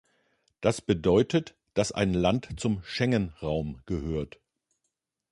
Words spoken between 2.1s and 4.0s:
Land zum Schengen-Raum